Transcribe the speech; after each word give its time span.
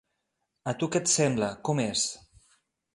A 0.71 0.73
tu 0.79 0.89
què 0.95 1.03
et 1.05 1.13
sembla, 1.17 1.53
com 1.69 1.85
és? 1.87 2.11